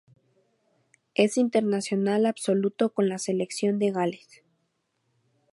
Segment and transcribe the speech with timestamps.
[1.13, 4.41] Es internacional absoluto con la selección de Gales.